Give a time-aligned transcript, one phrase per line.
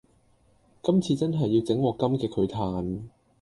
[0.81, 3.03] 今次真係要整鑊金嘅佢嘆